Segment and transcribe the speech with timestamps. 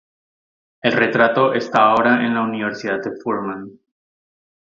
[0.81, 3.69] El retrato está ahora en la Universidad de Furman.